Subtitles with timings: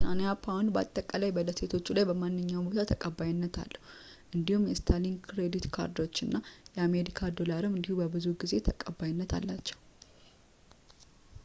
[0.03, 3.83] የብሪታንያ ፓውንድ በአጠቃላይ በደሴቶቹ ላይ በማንኛውም ቦታ ተቀባይነት አላቸው
[4.37, 6.33] እንዲሁም የስታንሊ የክሬዲት ካርዶች እና
[6.79, 9.79] የአሜሪካ ዶላርም እንዲሁ ብዙውን ጊዜ ተቀባይነት አላቸው